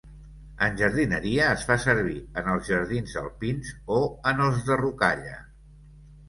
[0.67, 3.99] En jardineria es fa servir en els jardins alpins o
[4.33, 5.37] en els de rocalla.